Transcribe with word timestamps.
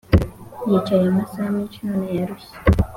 yicaye 0.69 1.05
amasaha 1.11 1.49
menshi 1.55 1.79
none 1.87 2.05
yarushye 2.19 2.55